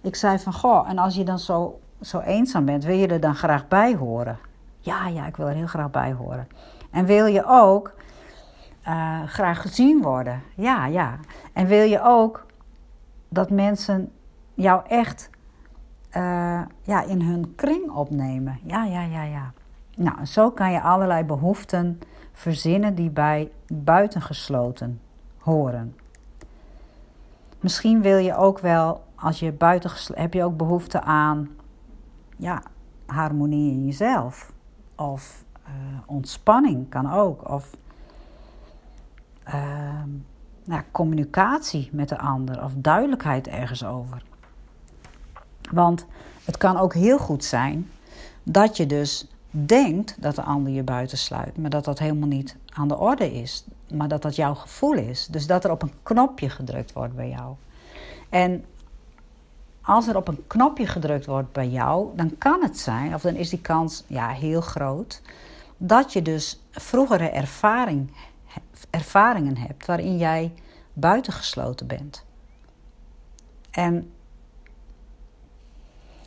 Ik 0.00 0.16
zei 0.16 0.38
van, 0.38 0.52
goh, 0.52 0.88
en 0.88 0.98
als 0.98 1.14
je 1.14 1.24
dan 1.24 1.38
zo, 1.38 1.80
zo 2.00 2.20
eenzaam 2.20 2.64
bent, 2.64 2.84
wil 2.84 2.96
je 2.96 3.06
er 3.06 3.20
dan 3.20 3.34
graag 3.34 3.68
bij 3.68 3.94
horen? 3.94 4.38
Ja, 4.80 5.08
ja, 5.08 5.26
ik 5.26 5.36
wil 5.36 5.48
er 5.48 5.54
heel 5.54 5.66
graag 5.66 5.90
bij 5.90 6.12
horen. 6.12 6.48
En 6.90 7.04
wil 7.04 7.26
je 7.26 7.44
ook 7.46 7.94
uh, 8.88 9.22
graag 9.26 9.60
gezien 9.60 10.02
worden? 10.02 10.42
Ja, 10.54 10.86
ja. 10.86 11.18
En 11.52 11.66
wil 11.66 11.84
je 11.84 12.02
ook 12.02 12.46
dat 13.28 13.50
mensen 13.50 14.12
jou 14.54 14.82
echt 14.88 15.30
uh, 16.16 16.60
ja, 16.82 17.02
in 17.02 17.22
hun 17.22 17.54
kring 17.54 17.90
opnemen? 17.90 18.58
Ja, 18.64 18.84
ja, 18.84 19.02
ja, 19.02 19.22
ja. 19.22 19.52
Nou, 19.96 20.26
zo 20.26 20.50
kan 20.50 20.72
je 20.72 20.80
allerlei 20.80 21.24
behoeften 21.24 22.00
verzinnen 22.32 22.94
die 22.94 23.10
bij 23.10 23.50
buitengesloten 23.66 25.00
horen. 25.38 25.96
Misschien 27.60 28.02
wil 28.02 28.18
je 28.18 28.36
ook 28.36 28.58
wel, 28.58 29.04
als 29.14 29.38
je 29.38 29.52
buiten 29.52 29.90
heb 30.14 30.34
je 30.34 30.44
ook 30.44 30.56
behoefte 30.56 31.00
aan 31.00 31.48
ja, 32.36 32.62
harmonie 33.06 33.72
in 33.72 33.84
jezelf. 33.84 34.52
Of 34.96 35.44
uh, 35.66 35.72
ontspanning 36.06 36.88
kan 36.88 37.12
ook. 37.12 37.50
Of 37.50 37.76
nou, 40.64 40.82
communicatie 40.90 41.88
met 41.92 42.08
de 42.08 42.18
ander 42.18 42.64
of 42.64 42.72
duidelijkheid 42.76 43.48
ergens 43.48 43.84
over. 43.84 44.22
Want 45.70 46.06
het 46.44 46.56
kan 46.56 46.76
ook 46.76 46.94
heel 46.94 47.18
goed 47.18 47.44
zijn 47.44 47.90
dat 48.42 48.76
je 48.76 48.86
dus 48.86 49.31
denkt 49.54 50.22
dat 50.22 50.34
de 50.34 50.42
ander 50.42 50.72
je 50.72 50.82
buitensluit, 50.82 51.56
maar 51.56 51.70
dat 51.70 51.84
dat 51.84 51.98
helemaal 51.98 52.28
niet 52.28 52.56
aan 52.74 52.88
de 52.88 52.98
orde 52.98 53.32
is, 53.32 53.64
maar 53.94 54.08
dat 54.08 54.22
dat 54.22 54.36
jouw 54.36 54.54
gevoel 54.54 54.92
is. 54.92 55.26
Dus 55.26 55.46
dat 55.46 55.64
er 55.64 55.70
op 55.70 55.82
een 55.82 55.92
knopje 56.02 56.50
gedrukt 56.50 56.92
wordt 56.92 57.14
bij 57.14 57.28
jou. 57.28 57.54
En 58.28 58.64
als 59.82 60.08
er 60.08 60.16
op 60.16 60.28
een 60.28 60.46
knopje 60.46 60.86
gedrukt 60.86 61.26
wordt 61.26 61.52
bij 61.52 61.68
jou, 61.68 62.16
dan 62.16 62.38
kan 62.38 62.62
het 62.62 62.78
zijn, 62.78 63.14
of 63.14 63.22
dan 63.22 63.34
is 63.34 63.48
die 63.48 63.60
kans 63.60 64.04
ja, 64.06 64.28
heel 64.28 64.60
groot, 64.60 65.22
dat 65.76 66.12
je 66.12 66.22
dus 66.22 66.62
vroegere 66.70 67.28
ervaring, 67.28 68.12
ervaringen 68.90 69.56
hebt 69.56 69.86
waarin 69.86 70.16
jij 70.16 70.52
buitengesloten 70.92 71.86
bent. 71.86 72.24
En 73.70 74.12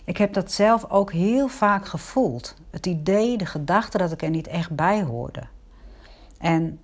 ik 0.05 0.17
heb 0.17 0.33
dat 0.33 0.51
zelf 0.51 0.89
ook 0.89 1.11
heel 1.11 1.47
vaak 1.47 1.85
gevoeld. 1.85 2.55
Het 2.69 2.85
idee, 2.85 3.37
de 3.37 3.45
gedachte 3.45 3.97
dat 3.97 4.11
ik 4.11 4.21
er 4.21 4.29
niet 4.29 4.47
echt 4.47 4.71
bij 4.71 5.03
hoorde. 5.03 5.41
En 6.37 6.79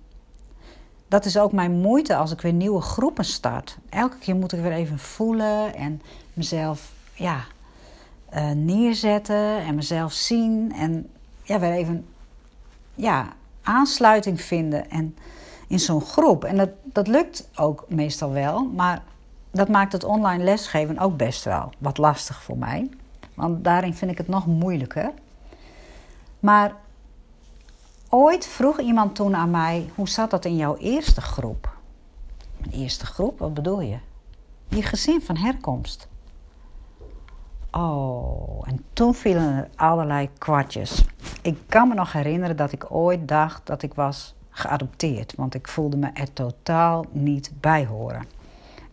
dat 1.08 1.24
is 1.24 1.38
ook 1.38 1.52
mijn 1.52 1.72
moeite 1.72 2.16
als 2.16 2.32
ik 2.32 2.40
weer 2.40 2.52
nieuwe 2.52 2.80
groepen 2.80 3.24
start. 3.24 3.78
Elke 3.88 4.18
keer 4.18 4.36
moet 4.36 4.52
ik 4.52 4.60
weer 4.60 4.72
even 4.72 4.98
voelen 4.98 5.74
en 5.74 6.02
mezelf 6.32 6.92
ja, 7.14 7.44
uh, 8.34 8.50
neerzetten 8.50 9.58
en 9.58 9.74
mezelf 9.74 10.12
zien. 10.12 10.72
En 10.72 11.10
ja, 11.42 11.58
weer 11.58 11.72
even 11.72 12.06
ja, 12.94 13.28
aansluiting 13.62 14.40
vinden 14.40 14.90
en 14.90 15.16
in 15.68 15.80
zo'n 15.80 16.00
groep. 16.00 16.44
En 16.44 16.56
dat, 16.56 16.70
dat 16.84 17.06
lukt 17.06 17.48
ook 17.54 17.84
meestal 17.88 18.32
wel, 18.32 18.64
maar 18.64 19.02
dat 19.50 19.68
maakt 19.68 19.92
het 19.92 20.04
online 20.04 20.44
lesgeven 20.44 20.98
ook 20.98 21.16
best 21.16 21.44
wel 21.44 21.72
wat 21.78 21.98
lastig 21.98 22.42
voor 22.42 22.58
mij. 22.58 22.90
Want 23.34 23.64
daarin 23.64 23.94
vind 23.94 24.10
ik 24.10 24.18
het 24.18 24.28
nog 24.28 24.46
moeilijker. 24.46 25.12
Maar 26.40 26.74
ooit 28.08 28.46
vroeg 28.46 28.80
iemand 28.80 29.14
toen 29.14 29.36
aan 29.36 29.50
mij: 29.50 29.90
hoe 29.94 30.08
zat 30.08 30.30
dat 30.30 30.44
in 30.44 30.56
jouw 30.56 30.76
eerste 30.76 31.20
groep? 31.20 31.76
Mijn 32.56 32.72
eerste 32.72 33.06
groep, 33.06 33.38
wat 33.38 33.54
bedoel 33.54 33.80
je? 33.80 33.98
Je 34.68 34.82
gezin 34.82 35.22
van 35.22 35.36
herkomst. 35.36 36.08
Oh, 37.70 38.62
en 38.64 38.84
toen 38.92 39.14
vielen 39.14 39.56
er 39.56 39.68
allerlei 39.76 40.30
kwartjes. 40.38 41.04
Ik 41.42 41.58
kan 41.66 41.88
me 41.88 41.94
nog 41.94 42.12
herinneren 42.12 42.56
dat 42.56 42.72
ik 42.72 42.84
ooit 42.88 43.28
dacht 43.28 43.66
dat 43.66 43.82
ik 43.82 43.94
was 43.94 44.34
geadopteerd, 44.50 45.34
want 45.36 45.54
ik 45.54 45.68
voelde 45.68 45.96
me 45.96 46.10
er 46.14 46.32
totaal 46.32 47.04
niet 47.10 47.52
bij 47.60 47.86
horen. 47.86 48.26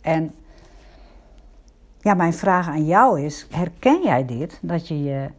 En 0.02 0.36
ja, 2.02 2.14
mijn 2.14 2.34
vraag 2.34 2.68
aan 2.68 2.86
jou 2.86 3.22
is: 3.22 3.48
herken 3.50 4.02
jij 4.04 4.26
dit? 4.26 4.60
Dat 4.62 4.88
je 4.88 5.04
je 5.04 5.30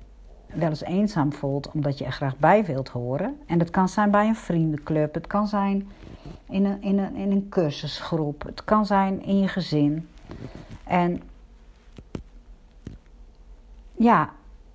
wel 0.46 0.68
eens 0.68 0.82
eenzaam 0.82 1.32
voelt 1.32 1.70
omdat 1.70 1.98
je 1.98 2.04
er 2.04 2.12
graag 2.12 2.36
bij 2.36 2.64
wilt 2.64 2.88
horen. 2.88 3.40
En 3.46 3.58
dat 3.58 3.70
kan 3.70 3.88
zijn 3.88 4.10
bij 4.10 4.26
een 4.28 4.36
vriendenclub, 4.36 5.14
het 5.14 5.26
kan 5.26 5.46
zijn 5.46 5.88
in 6.46 6.64
een, 6.64 6.82
in 6.82 6.98
een, 6.98 7.14
in 7.14 7.30
een 7.30 7.48
cursusgroep, 7.48 8.42
het 8.42 8.64
kan 8.64 8.86
zijn 8.86 9.22
in 9.22 9.38
je 9.38 9.48
gezin. 9.48 10.08
En 10.84 11.22
ja, 13.92 14.30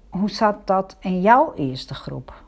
hoe 0.10 0.30
zat 0.30 0.68
dat 0.68 0.96
in 1.00 1.22
jouw 1.22 1.54
eerste 1.54 1.94
groep? 1.94 2.44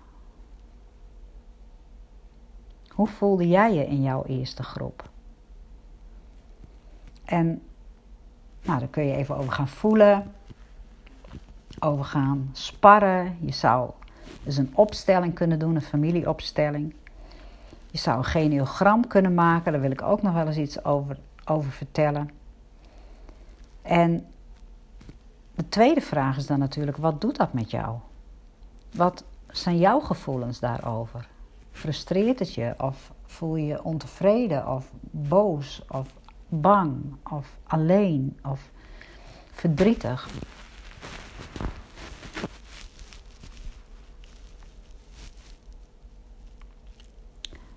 Hoe 2.89 3.07
voelde 3.07 3.47
jij 3.47 3.73
je 3.73 3.85
in 3.85 4.01
jouw 4.01 4.23
eerste 4.25 4.63
groep? 4.63 5.09
En 7.25 7.61
nou, 8.67 8.79
daar 8.79 8.87
kun 8.87 9.05
je 9.05 9.15
even 9.15 9.37
over 9.37 9.51
gaan 9.51 9.67
voelen, 9.67 10.31
over 11.79 12.05
gaan 12.05 12.49
sparren. 12.53 13.37
Je 13.39 13.51
zou 13.51 13.91
dus 14.43 14.57
een 14.57 14.71
opstelling 14.75 15.33
kunnen 15.33 15.59
doen, 15.59 15.75
een 15.75 15.81
familieopstelling. 15.81 16.95
Je 17.91 17.97
zou 17.97 18.17
een 18.17 18.23
geneogram 18.23 19.07
kunnen 19.07 19.33
maken, 19.33 19.71
daar 19.71 19.81
wil 19.81 19.91
ik 19.91 20.01
ook 20.01 20.21
nog 20.21 20.33
wel 20.33 20.47
eens 20.47 20.57
iets 20.57 20.85
over, 20.85 21.17
over 21.45 21.71
vertellen. 21.71 22.29
En 23.81 24.25
de 25.55 25.69
tweede 25.69 26.01
vraag 26.01 26.37
is 26.37 26.47
dan 26.47 26.59
natuurlijk: 26.59 26.97
wat 26.97 27.21
doet 27.21 27.37
dat 27.37 27.53
met 27.53 27.71
jou? 27.71 27.97
Wat 28.93 29.23
zijn 29.47 29.77
jouw 29.77 29.99
gevoelens 29.99 30.59
daarover? 30.59 31.27
Frustreert 31.71 32.39
het 32.39 32.53
je 32.53 32.73
of 32.77 33.11
voel 33.25 33.55
je 33.55 33.65
je 33.65 33.83
ontevreden 33.83 34.67
of 34.67 34.91
boos 35.01 35.81
of 35.89 36.07
bang 36.47 37.15
of 37.23 37.57
alleen 37.63 38.39
of 38.43 38.69
verdrietig? 39.51 40.29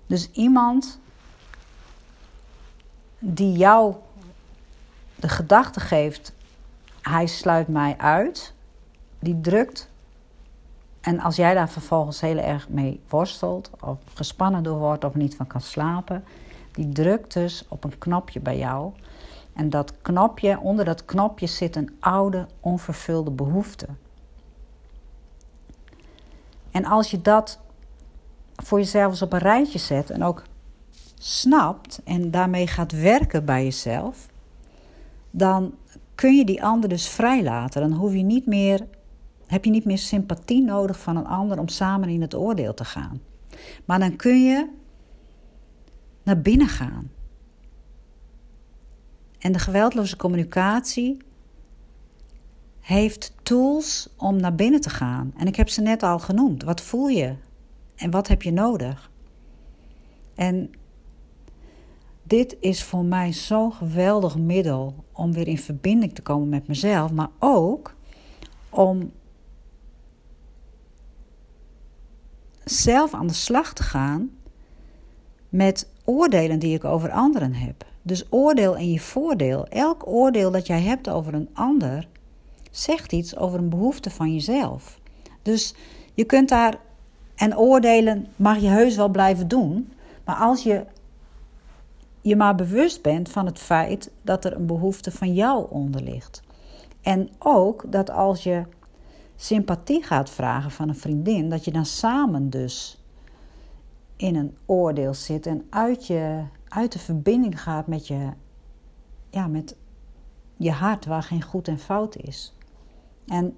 Dus 0.07 0.31
iemand 0.31 0.99
die 3.19 3.57
jou 3.57 3.95
de 5.15 5.29
gedachte 5.29 5.79
geeft 5.79 6.33
hij 7.01 7.25
sluit 7.25 7.67
mij 7.67 7.95
uit, 7.97 8.53
die 9.19 9.41
drukt. 9.41 9.89
En 11.01 11.19
als 11.19 11.35
jij 11.35 11.53
daar 11.53 11.69
vervolgens 11.69 12.21
heel 12.21 12.37
erg 12.37 12.69
mee 12.69 13.01
worstelt, 13.09 13.69
of 13.79 13.97
gespannen 14.13 14.63
door 14.63 14.77
wordt, 14.77 15.03
of 15.03 15.15
niet 15.15 15.35
van 15.35 15.47
kan 15.47 15.61
slapen, 15.61 16.23
die 16.71 16.89
drukt 16.89 17.33
dus 17.33 17.65
op 17.67 17.83
een 17.83 17.97
knopje 17.97 18.39
bij 18.39 18.57
jou. 18.57 18.91
En 19.53 19.69
dat 19.69 19.93
knopje, 20.01 20.59
onder 20.59 20.85
dat 20.85 21.05
knopje 21.05 21.47
zit 21.47 21.75
een 21.75 21.95
oude, 21.99 22.47
onvervulde 22.59 23.31
behoefte. 23.31 23.87
En 26.71 26.85
als 26.85 27.11
je 27.11 27.21
dat 27.21 27.59
voor 28.55 28.77
jezelf 28.77 29.11
eens 29.11 29.21
op 29.21 29.33
een 29.33 29.39
rijtje 29.39 29.79
zet 29.79 30.09
en 30.09 30.23
ook 30.23 30.43
snapt 31.19 32.01
en 32.03 32.31
daarmee 32.31 32.67
gaat 32.67 32.91
werken 32.91 33.45
bij 33.45 33.63
jezelf, 33.63 34.27
dan 35.31 35.73
kun 36.15 36.35
je 36.35 36.45
die 36.45 36.63
ander 36.63 36.89
dus 36.89 37.07
vrijlaten. 37.07 37.81
Dan 37.81 37.93
hoef 37.93 38.13
je 38.13 38.23
niet 38.23 38.45
meer, 38.45 38.87
heb 39.47 39.65
je 39.65 39.71
niet 39.71 39.85
meer 39.85 39.97
sympathie 39.97 40.63
nodig 40.63 40.99
van 40.99 41.17
een 41.17 41.27
ander 41.27 41.59
om 41.59 41.67
samen 41.67 42.09
in 42.09 42.21
het 42.21 42.35
oordeel 42.35 42.73
te 42.73 42.85
gaan. 42.85 43.21
Maar 43.85 43.99
dan 43.99 44.15
kun 44.15 44.43
je 44.43 44.67
naar 46.23 46.41
binnen 46.41 46.67
gaan. 46.67 47.11
En 49.39 49.51
de 49.51 49.59
geweldloze 49.59 50.17
communicatie 50.17 51.17
heeft 52.79 53.33
tools 53.43 54.09
om 54.17 54.35
naar 54.35 54.55
binnen 54.55 54.81
te 54.81 54.89
gaan. 54.89 55.33
En 55.37 55.47
ik 55.47 55.55
heb 55.55 55.69
ze 55.69 55.81
net 55.81 56.03
al 56.03 56.19
genoemd. 56.19 56.63
Wat 56.63 56.81
voel 56.81 57.07
je? 57.07 57.35
En 57.95 58.11
wat 58.11 58.27
heb 58.27 58.41
je 58.41 58.51
nodig? 58.51 59.11
En 60.35 60.71
dit 62.23 62.57
is 62.59 62.83
voor 62.83 63.05
mij 63.05 63.33
zo'n 63.33 63.73
geweldig 63.73 64.37
middel 64.37 65.05
om 65.11 65.33
weer 65.33 65.47
in 65.47 65.57
verbinding 65.57 66.15
te 66.15 66.21
komen 66.21 66.49
met 66.49 66.67
mezelf, 66.67 67.11
maar 67.11 67.29
ook 67.39 67.95
om 68.69 69.11
zelf 72.63 73.13
aan 73.13 73.27
de 73.27 73.33
slag 73.33 73.73
te 73.73 73.83
gaan 73.83 74.29
met 75.49 75.90
oordelen 76.05 76.59
die 76.59 76.75
ik 76.75 76.83
over 76.83 77.11
anderen 77.11 77.53
heb. 77.53 77.85
Dus 78.01 78.25
oordeel 78.29 78.75
in 78.75 78.91
je 78.91 78.99
voordeel. 78.99 79.67
Elk 79.67 80.07
oordeel 80.07 80.51
dat 80.51 80.67
jij 80.67 80.81
hebt 80.81 81.09
over 81.09 81.33
een 81.33 81.49
ander 81.53 82.07
zegt 82.71 83.11
iets 83.11 83.37
over 83.37 83.59
een 83.59 83.69
behoefte 83.69 84.09
van 84.09 84.33
jezelf. 84.33 84.99
Dus 85.41 85.75
je 86.13 86.23
kunt 86.23 86.49
daar 86.49 86.77
en 87.35 87.57
oordelen 87.57 88.27
mag 88.35 88.57
je 88.57 88.67
heus 88.67 88.95
wel 88.95 89.09
blijven 89.09 89.47
doen, 89.47 89.93
maar 90.25 90.35
als 90.35 90.63
je 90.63 90.85
je 92.21 92.35
maar 92.35 92.55
bewust 92.55 93.01
bent 93.01 93.29
van 93.29 93.45
het 93.45 93.59
feit 93.59 94.11
dat 94.21 94.45
er 94.45 94.55
een 94.55 94.65
behoefte 94.65 95.11
van 95.11 95.33
jou 95.33 95.65
onder 95.69 96.01
ligt. 96.01 96.41
En 97.01 97.29
ook 97.39 97.83
dat 97.87 98.09
als 98.09 98.43
je 98.43 98.63
sympathie 99.35 100.03
gaat 100.03 100.29
vragen 100.29 100.71
van 100.71 100.89
een 100.89 100.95
vriendin, 100.95 101.49
dat 101.49 101.65
je 101.65 101.71
dan 101.71 101.85
samen 101.85 102.49
dus 102.49 103.00
in 104.21 104.35
een 104.35 104.57
oordeel 104.65 105.13
zit 105.13 105.45
en 105.45 105.67
uit, 105.69 106.07
je, 106.07 106.43
uit 106.67 106.91
de 106.91 106.99
verbinding 106.99 107.61
gaat 107.61 107.87
met 107.87 108.07
je, 108.07 108.29
ja, 109.29 109.47
met 109.47 109.75
je 110.57 110.71
hart 110.71 111.05
waar 111.05 111.23
geen 111.23 111.41
goed 111.41 111.67
en 111.67 111.79
fout 111.79 112.15
is. 112.15 112.55
En 113.27 113.57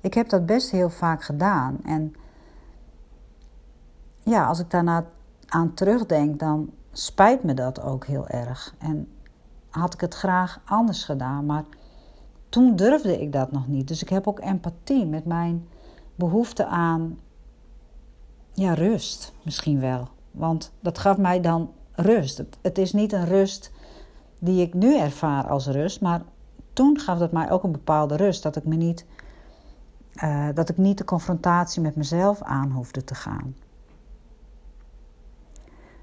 ik 0.00 0.14
heb 0.14 0.28
dat 0.28 0.46
best 0.46 0.70
heel 0.70 0.90
vaak 0.90 1.22
gedaan. 1.22 1.78
En 1.84 2.14
ja, 4.22 4.46
als 4.46 4.58
ik 4.58 4.70
daarna 4.70 5.06
aan 5.46 5.74
terugdenk, 5.74 6.38
dan 6.38 6.70
spijt 6.92 7.42
me 7.42 7.54
dat 7.54 7.80
ook 7.82 8.06
heel 8.06 8.28
erg. 8.28 8.74
En 8.78 9.08
had 9.70 9.94
ik 9.94 10.00
het 10.00 10.14
graag 10.14 10.60
anders 10.64 11.04
gedaan, 11.04 11.46
maar 11.46 11.64
toen 12.48 12.76
durfde 12.76 13.20
ik 13.20 13.32
dat 13.32 13.52
nog 13.52 13.66
niet. 13.68 13.88
Dus 13.88 14.02
ik 14.02 14.08
heb 14.08 14.26
ook 14.26 14.40
empathie 14.40 15.06
met 15.06 15.24
mijn 15.24 15.68
behoefte 16.14 16.66
aan 16.66 17.18
ja, 18.56 18.74
rust 18.74 19.32
misschien 19.42 19.80
wel. 19.80 20.08
Want 20.30 20.72
dat 20.80 20.98
gaf 20.98 21.16
mij 21.16 21.40
dan 21.40 21.70
rust. 21.92 22.42
Het, 22.62 22.78
is 22.78 22.92
niet 22.92 23.12
een 23.12 23.26
rust 23.26 23.72
die 24.38 24.62
ik 24.62 24.74
nu 24.74 24.98
ervaar 24.98 25.46
als 25.48 25.66
rust. 25.66 26.00
Maar 26.00 26.22
toen 26.72 26.98
gaf 26.98 27.18
het 27.18 27.32
mij 27.32 27.50
ook 27.50 27.62
een 27.62 27.72
bepaalde 27.72 28.16
rust. 28.16 28.42
Dat 28.42 28.56
ik, 28.56 28.64
me 28.64 28.76
niet, 28.76 29.06
uh, 30.24 30.48
dat 30.54 30.68
ik 30.68 30.76
niet 30.76 30.98
de 30.98 31.04
confrontatie 31.04 31.82
met 31.82 31.96
mezelf 31.96 32.42
aan 32.42 32.70
hoefde 32.70 33.04
te 33.04 33.14
gaan. 33.14 33.56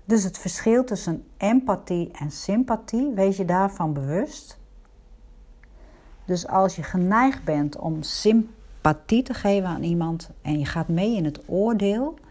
Dus 0.05 0.23
het 0.23 0.37
verschil 0.37 0.83
tussen 0.83 1.25
empathie 1.37 2.11
en 2.11 2.31
sympathie, 2.31 3.13
wees 3.13 3.37
je 3.37 3.45
daarvan 3.45 3.93
bewust. 3.93 4.57
Dus 6.25 6.47
als 6.47 6.75
je 6.75 6.83
geneigd 6.83 7.43
bent 7.43 7.77
om 7.77 8.01
sympathie 8.01 9.23
te 9.23 9.33
geven 9.33 9.69
aan 9.69 9.83
iemand 9.83 10.29
en 10.41 10.59
je 10.59 10.65
gaat 10.65 10.87
mee 10.87 11.15
in 11.15 11.25
het 11.25 11.39
oordeel, 11.45 12.21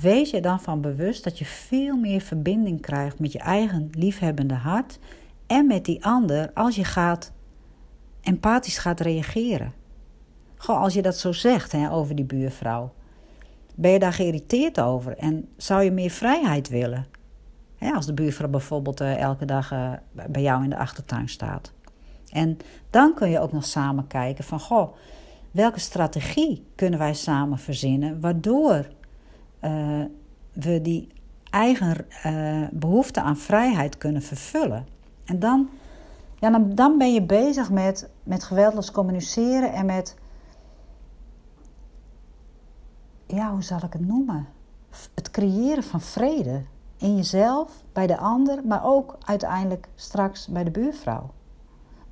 wees 0.00 0.30
je 0.30 0.40
dan 0.40 0.60
van 0.60 0.80
bewust 0.80 1.24
dat 1.24 1.38
je 1.38 1.44
veel 1.44 1.96
meer 1.96 2.20
verbinding 2.20 2.80
krijgt 2.80 3.18
met 3.18 3.32
je 3.32 3.38
eigen 3.38 3.90
liefhebbende 3.92 4.54
hart 4.54 4.98
en 5.46 5.66
met 5.66 5.84
die 5.84 6.04
ander 6.04 6.50
als 6.54 6.76
je 6.76 6.84
gaat 6.84 7.32
empathisch 8.20 8.78
gaat 8.78 9.00
reageren. 9.00 9.72
Gewoon 10.56 10.80
als 10.80 10.94
je 10.94 11.02
dat 11.02 11.18
zo 11.18 11.32
zegt 11.32 11.72
hè, 11.72 11.92
over 11.92 12.14
die 12.14 12.24
buurvrouw. 12.24 12.92
Ben 13.74 13.90
je 13.90 13.98
daar 13.98 14.12
geïrriteerd 14.12 14.80
over 14.80 15.16
en 15.16 15.48
zou 15.56 15.82
je 15.82 15.90
meer 15.90 16.10
vrijheid 16.10 16.68
willen? 16.68 17.06
Hè, 17.76 17.92
als 17.92 18.06
de 18.06 18.14
buurvrouw 18.14 18.48
bijvoorbeeld 18.48 19.00
uh, 19.00 19.20
elke 19.20 19.44
dag 19.44 19.72
uh, 19.72 19.92
bij 20.28 20.42
jou 20.42 20.64
in 20.64 20.70
de 20.70 20.76
achtertuin 20.76 21.28
staat. 21.28 21.72
En 22.30 22.56
dan 22.90 23.14
kun 23.14 23.30
je 23.30 23.40
ook 23.40 23.52
nog 23.52 23.64
samen 23.64 24.06
kijken 24.06 24.44
van, 24.44 24.60
goh, 24.60 24.94
welke 25.50 25.80
strategie 25.80 26.66
kunnen 26.74 26.98
wij 26.98 27.14
samen 27.14 27.58
verzinnen 27.58 28.20
waardoor 28.20 28.86
uh, 29.64 30.04
we 30.52 30.80
die 30.82 31.08
eigen 31.50 32.06
behoefte 32.72 33.20
aan 33.20 33.36
vrijheid 33.36 33.98
kunnen 33.98 34.22
vervullen. 34.22 34.86
En 35.24 35.38
dan, 35.38 35.68
ja, 36.38 36.50
dan, 36.50 36.74
dan 36.74 36.98
ben 36.98 37.12
je 37.12 37.22
bezig 37.22 37.70
met, 37.70 38.08
met 38.22 38.44
geweldloos 38.44 38.90
communiceren 38.90 39.72
en 39.72 39.86
met 39.86 40.16
ja, 43.26 43.50
hoe 43.50 43.62
zal 43.62 43.78
ik 43.84 43.92
het 43.92 44.06
noemen? 44.06 44.46
Het 45.14 45.30
creëren 45.30 45.82
van 45.82 46.00
vrede 46.00 46.62
in 46.96 47.16
jezelf, 47.16 47.84
bij 47.92 48.06
de 48.06 48.16
ander, 48.16 48.66
maar 48.66 48.84
ook 48.84 49.18
uiteindelijk 49.24 49.88
straks 49.94 50.46
bij 50.46 50.64
de 50.64 50.70
buurvrouw. 50.70 51.30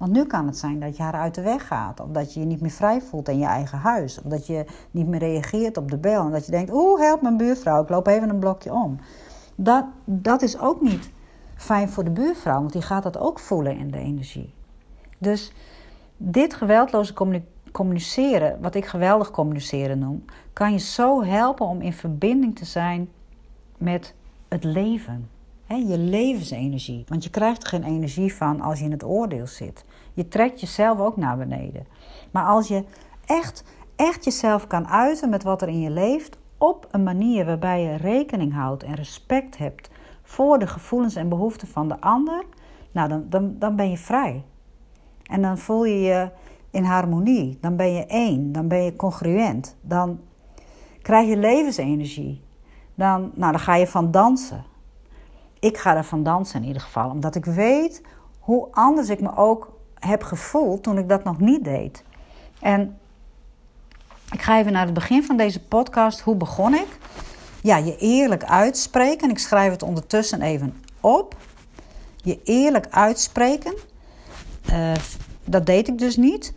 Want 0.02 0.14
nu 0.14 0.24
kan 0.24 0.46
het 0.46 0.58
zijn 0.58 0.80
dat 0.80 0.96
je 0.96 1.02
haar 1.02 1.14
uit 1.14 1.34
de 1.34 1.42
weg 1.42 1.66
gaat, 1.66 2.00
of 2.00 2.08
dat 2.08 2.34
je 2.34 2.40
je 2.40 2.46
niet 2.46 2.60
meer 2.60 2.70
vrij 2.70 3.00
voelt 3.00 3.28
in 3.28 3.38
je 3.38 3.44
eigen 3.44 3.78
huis, 3.78 4.18
of 4.18 4.30
dat 4.30 4.46
je 4.46 4.64
niet 4.90 5.06
meer 5.06 5.20
reageert 5.20 5.76
op 5.76 5.90
de 5.90 5.98
bel 5.98 6.24
en 6.24 6.30
dat 6.30 6.44
je 6.46 6.50
denkt: 6.50 6.72
Oeh, 6.72 7.00
help 7.00 7.22
mijn 7.22 7.36
buurvrouw, 7.36 7.82
ik 7.82 7.88
loop 7.88 8.06
even 8.06 8.28
een 8.28 8.38
blokje 8.38 8.72
om. 8.72 8.98
Dat, 9.54 9.84
dat 10.04 10.42
is 10.42 10.58
ook 10.58 10.80
niet 10.80 11.10
fijn 11.56 11.88
voor 11.88 12.04
de 12.04 12.10
buurvrouw, 12.10 12.58
want 12.58 12.72
die 12.72 12.82
gaat 12.82 13.02
dat 13.02 13.18
ook 13.18 13.38
voelen 13.38 13.76
in 13.76 13.90
de 13.90 13.98
energie. 13.98 14.54
Dus 15.18 15.52
dit 16.16 16.54
geweldloze 16.54 17.14
communiceren, 17.72 18.58
wat 18.60 18.74
ik 18.74 18.86
geweldig 18.86 19.30
communiceren 19.30 19.98
noem, 19.98 20.24
kan 20.52 20.72
je 20.72 20.78
zo 20.78 21.24
helpen 21.24 21.66
om 21.66 21.80
in 21.80 21.92
verbinding 21.92 22.56
te 22.56 22.64
zijn 22.64 23.08
met 23.78 24.14
het 24.48 24.64
leven. 24.64 25.28
je 25.66 25.98
levensenergie. 25.98 27.04
Want 27.08 27.24
je 27.24 27.30
krijgt 27.30 27.62
er 27.62 27.68
geen 27.68 27.84
energie 27.84 28.34
van 28.34 28.60
als 28.60 28.78
je 28.78 28.84
in 28.84 28.90
het 28.90 29.04
oordeel 29.04 29.46
zit. 29.46 29.84
Je 30.12 30.28
trekt 30.28 30.60
jezelf 30.60 30.98
ook 30.98 31.16
naar 31.16 31.36
beneden. 31.36 31.86
Maar 32.30 32.44
als 32.44 32.68
je 32.68 32.84
echt, 33.26 33.64
echt 33.96 34.24
jezelf 34.24 34.66
kan 34.66 34.88
uiten 34.88 35.30
met 35.30 35.42
wat 35.42 35.62
er 35.62 35.68
in 35.68 35.80
je 35.80 35.90
leeft, 35.90 36.38
op 36.58 36.88
een 36.90 37.02
manier 37.02 37.44
waarbij 37.44 37.82
je 37.82 37.96
rekening 37.96 38.54
houdt 38.54 38.82
en 38.82 38.94
respect 38.94 39.58
hebt 39.58 39.90
voor 40.22 40.58
de 40.58 40.66
gevoelens 40.66 41.14
en 41.14 41.28
behoeften 41.28 41.68
van 41.68 41.88
de 41.88 42.00
ander, 42.00 42.44
nou 42.92 43.08
dan, 43.08 43.26
dan, 43.28 43.58
dan 43.58 43.76
ben 43.76 43.90
je 43.90 43.96
vrij. 43.96 44.44
En 45.22 45.42
dan 45.42 45.58
voel 45.58 45.84
je 45.84 46.00
je 46.00 46.30
in 46.70 46.84
harmonie. 46.84 47.58
Dan 47.60 47.76
ben 47.76 47.92
je 47.92 48.06
één. 48.06 48.52
Dan 48.52 48.68
ben 48.68 48.82
je 48.82 48.96
congruent. 48.96 49.76
Dan 49.80 50.20
krijg 51.02 51.28
je 51.28 51.36
levensenergie. 51.36 52.44
Dan, 52.94 53.30
nou, 53.34 53.52
dan 53.52 53.60
ga 53.60 53.74
je 53.74 53.86
van 53.86 54.10
dansen. 54.10 54.64
Ik 55.58 55.78
ga 55.78 55.96
er 55.96 56.04
van 56.04 56.22
dansen 56.22 56.60
in 56.60 56.66
ieder 56.66 56.82
geval. 56.82 57.10
Omdat 57.10 57.34
ik 57.34 57.44
weet 57.44 58.02
hoe 58.38 58.68
anders 58.70 59.08
ik 59.08 59.20
me 59.20 59.36
ook 59.36 59.71
heb 60.06 60.22
gevoeld 60.22 60.82
toen 60.82 60.98
ik 60.98 61.08
dat 61.08 61.24
nog 61.24 61.40
niet 61.40 61.64
deed. 61.64 62.04
En 62.60 62.98
ik 64.30 64.42
ga 64.42 64.58
even 64.58 64.72
naar 64.72 64.84
het 64.84 64.94
begin 64.94 65.24
van 65.24 65.36
deze 65.36 65.60
podcast. 65.60 66.20
Hoe 66.20 66.36
begon 66.36 66.74
ik? 66.74 66.98
Ja, 67.62 67.76
je 67.76 67.96
eerlijk 67.96 68.44
uitspreken. 68.44 69.30
Ik 69.30 69.38
schrijf 69.38 69.70
het 69.70 69.82
ondertussen 69.82 70.42
even 70.42 70.82
op. 71.00 71.36
Je 72.16 72.40
eerlijk 72.44 72.86
uitspreken. 72.90 73.74
Uh, 74.70 74.92
dat 75.44 75.66
deed 75.66 75.88
ik 75.88 75.98
dus 75.98 76.16
niet. 76.16 76.54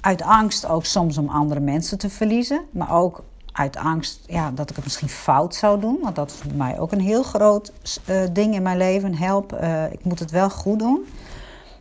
Uit 0.00 0.22
angst 0.22 0.66
ook 0.66 0.84
soms 0.84 1.18
om 1.18 1.28
andere 1.28 1.60
mensen 1.60 1.98
te 1.98 2.10
verliezen. 2.10 2.60
Maar 2.70 2.92
ook 2.92 3.24
uit 3.52 3.76
angst 3.76 4.20
ja, 4.26 4.50
dat 4.50 4.70
ik 4.70 4.76
het 4.76 4.84
misschien 4.84 5.08
fout 5.08 5.54
zou 5.54 5.80
doen. 5.80 5.98
Want 6.02 6.16
dat 6.16 6.30
is 6.30 6.36
voor 6.36 6.54
mij 6.54 6.78
ook 6.78 6.92
een 6.92 7.00
heel 7.00 7.22
groot 7.22 7.72
uh, 8.06 8.22
ding 8.32 8.54
in 8.54 8.62
mijn 8.62 8.76
leven. 8.76 9.14
Help, 9.14 9.52
uh, 9.52 9.92
ik 9.92 10.04
moet 10.04 10.18
het 10.18 10.30
wel 10.30 10.50
goed 10.50 10.78
doen. 10.78 11.06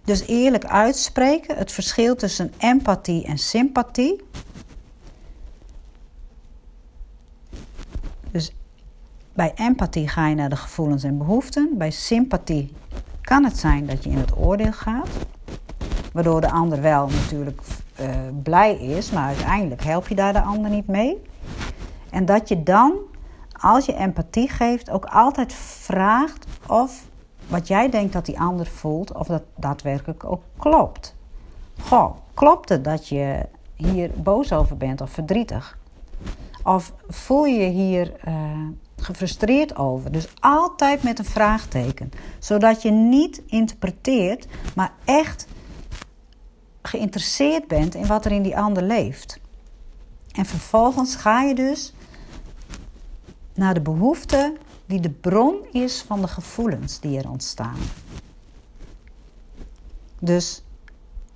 Dus 0.04 0.28
eerlijk 0.28 0.66
uitspreken. 0.66 1.58
Het 1.58 1.72
verschil 1.72 2.16
tussen 2.16 2.54
empathie 2.58 3.26
en 3.26 3.38
sympathie. 3.38 4.22
Dus 8.32 8.54
bij 9.34 9.52
empathie 9.56 10.08
ga 10.08 10.28
je 10.28 10.36
naar 10.36 10.50
de 10.50 10.56
gevoelens 10.56 11.04
en 11.04 11.18
behoeften. 11.18 11.70
Bij 11.78 11.92
sympathie 11.92 12.74
kan 13.22 13.44
het 13.44 13.58
zijn 13.58 13.86
dat 13.86 14.04
je 14.04 14.10
in 14.10 14.18
het 14.18 14.38
oordeel 14.38 14.72
gaat. 14.72 15.10
Waardoor 16.14 16.42
de 16.42 16.52
ander 16.52 16.82
wel 16.82 17.08
natuurlijk 17.08 17.62
uh, 18.00 18.10
blij 18.44 18.76
is, 18.76 19.12
maar 19.12 19.28
uiteindelijk 19.28 19.84
help 19.84 20.08
je 20.08 20.16
daar 20.16 20.34
de 20.34 20.42
ander 20.42 20.72
niet 20.72 20.88
mee. 20.88 21.22
En 22.10 22.26
dat 22.26 22.50
je 22.50 22.64
dan, 22.64 22.94
als 23.52 23.86
je 23.86 23.96
empathie 23.96 24.50
geeft, 24.50 24.90
ook 24.90 25.06
altijd 25.06 25.54
vraagt 25.54 26.46
of 26.68 27.09
wat 27.50 27.68
jij 27.68 27.90
denkt 27.90 28.14
dat 28.14 28.26
die 28.26 28.40
ander 28.40 28.66
voelt, 28.66 29.14
of 29.14 29.28
dat 29.28 29.44
daadwerkelijk 29.56 30.24
ook 30.24 30.42
klopt. 30.58 31.16
Goh, 31.82 32.16
klopt 32.34 32.70
het 32.70 32.84
dat 32.84 33.08
je 33.08 33.46
hier 33.76 34.12
boos 34.16 34.54
over 34.54 34.78
bent 34.78 35.02
of 35.02 35.10
verdrietig? 35.10 35.78
Of 36.64 36.94
voel 37.08 37.46
je 37.46 37.66
hier 37.66 38.14
uh, 38.28 38.34
gefrustreerd 38.96 39.76
over? 39.76 40.12
Dus 40.12 40.28
altijd 40.40 41.04
met 41.04 41.20
een 41.20 41.26
vraagteken, 41.26 42.12
zodat 42.40 42.82
je 42.82 42.92
niet 42.92 43.42
interpreteert, 43.48 44.48
maar 44.76 44.94
echt 45.06 45.48
geïnteresseerd 46.82 47.68
bent 47.68 47.96
in 47.96 48.08
wat 48.08 48.26
er 48.26 48.32
in 48.32 48.44
die 48.44 48.58
ander 48.58 48.84
leeft. 48.84 49.40
En 50.32 50.46
vervolgens 50.46 51.16
ga 51.16 51.42
je 51.42 51.56
dus 51.56 51.94
naar 53.54 53.74
de 53.74 53.82
behoefte 53.82 54.58
die 54.90 55.00
de 55.00 55.10
bron 55.10 55.66
is 55.72 56.02
van 56.02 56.22
de 56.22 56.28
gevoelens 56.28 57.00
die 57.00 57.18
er 57.18 57.30
ontstaan. 57.30 57.78
Dus 60.20 60.64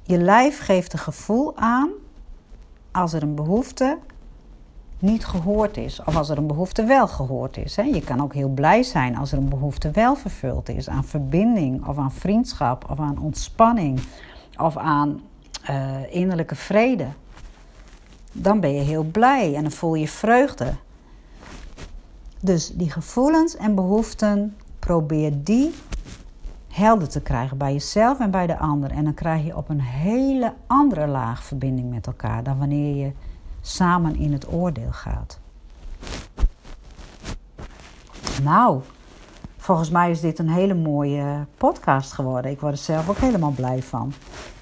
je 0.03 0.17
lijf 0.17 0.59
geeft 0.59 0.93
een 0.93 0.99
gevoel 0.99 1.57
aan 1.57 1.89
als 2.91 3.13
er 3.13 3.23
een 3.23 3.35
behoefte 3.35 3.97
niet 4.99 5.25
gehoord 5.25 5.77
is. 5.77 6.03
Of 6.05 6.15
als 6.15 6.29
er 6.29 6.37
een 6.37 6.47
behoefte 6.47 6.83
wel 6.83 7.07
gehoord 7.07 7.57
is. 7.57 7.75
Je 7.75 8.01
kan 8.03 8.21
ook 8.21 8.33
heel 8.33 8.49
blij 8.49 8.83
zijn 8.83 9.17
als 9.17 9.31
er 9.31 9.37
een 9.37 9.49
behoefte 9.49 9.91
wel 9.91 10.15
vervuld 10.15 10.69
is. 10.69 10.89
Aan 10.89 11.05
verbinding 11.05 11.87
of 11.87 11.97
aan 11.97 12.11
vriendschap 12.11 12.89
of 12.89 12.99
aan 12.99 13.17
ontspanning 13.19 13.99
of 14.57 14.77
aan 14.77 15.21
uh, 15.69 16.13
innerlijke 16.15 16.55
vrede. 16.55 17.07
Dan 18.31 18.59
ben 18.59 18.73
je 18.73 18.81
heel 18.81 19.03
blij 19.03 19.55
en 19.55 19.61
dan 19.61 19.71
voel 19.71 19.95
je 19.95 20.07
vreugde. 20.07 20.73
Dus 22.43 22.71
die 22.73 22.91
gevoelens 22.91 23.55
en 23.55 23.75
behoeften, 23.75 24.55
probeer 24.79 25.43
die 25.43 25.73
helder 26.67 27.09
te 27.09 27.21
krijgen 27.21 27.57
bij 27.57 27.71
jezelf 27.71 28.19
en 28.19 28.31
bij 28.31 28.47
de 28.47 28.57
ander. 28.57 28.91
En 28.91 29.03
dan 29.03 29.13
krijg 29.13 29.45
je 29.45 29.57
op 29.57 29.69
een 29.69 29.81
hele 29.81 30.53
andere 30.67 31.07
laag 31.07 31.43
verbinding 31.43 31.89
met 31.89 32.07
elkaar 32.07 32.43
dan 32.43 32.57
wanneer 32.57 32.95
je 32.95 33.11
samen 33.61 34.15
in 34.15 34.33
het 34.33 34.53
oordeel 34.53 34.91
gaat. 34.91 35.39
Nou, 38.43 38.81
volgens 39.57 39.89
mij 39.89 40.11
is 40.11 40.21
dit 40.21 40.39
een 40.39 40.49
hele 40.49 40.73
mooie 40.73 41.45
podcast 41.57 42.13
geworden. 42.13 42.51
Ik 42.51 42.59
word 42.59 42.73
er 42.73 42.77
zelf 42.77 43.09
ook 43.09 43.17
helemaal 43.17 43.51
blij 43.51 43.83
van. 43.83 44.13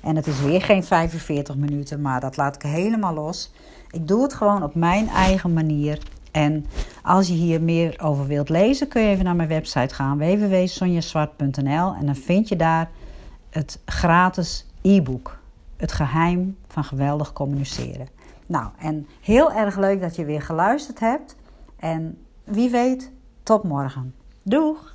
En 0.02 0.16
het 0.16 0.28
is 0.28 0.42
weer 0.42 0.62
geen 0.62 0.84
45 0.84 1.56
minuten, 1.56 2.02
maar 2.02 2.20
dat 2.20 2.38
laat 2.38 2.56
ik 2.56 2.62
helemaal 2.62 3.14
los. 3.14 3.52
Ik 3.92 4.08
doe 4.08 4.24
het 4.24 4.34
gewoon 4.34 4.64
op 4.64 4.76
mijn 4.76 5.08
eigen 5.10 5.54
manier. 5.54 6.00
En 6.32 6.66
als 7.04 7.28
je 7.28 7.34
hier 7.34 7.62
meer 7.62 8.00
over 8.02 8.28
wilt 8.28 8.50
lezen, 8.50 8.88
kun 8.88 9.02
je 9.02 9.10
even 9.10 9.26
naar 9.26 9.36
mijn 9.36 9.50
website 9.50 9.96
gaan: 9.96 10.18
www.sonjaswart.nl. 10.18 11.94
En 11.94 12.06
dan 12.06 12.16
vind 12.16 12.48
je 12.48 12.56
daar 12.56 12.90
het 13.50 13.80
gratis 13.86 14.66
e-book: 14.82 15.40
Het 15.78 15.92
geheim 15.92 16.58
van 16.68 16.84
geweldig 16.84 17.34
communiceren. 17.34 18.08
Nou, 18.46 18.70
en 18.78 19.08
heel 19.22 19.52
erg 19.52 19.78
leuk 19.78 20.02
dat 20.02 20.16
je 20.16 20.26
weer 20.26 20.42
geluisterd 20.42 21.00
hebt. 21.00 21.36
En 21.80 22.18
wie 22.44 22.70
weet, 22.70 23.12
tot 23.44 23.64
morgen. 23.64 24.14
Doeg! 24.44 24.91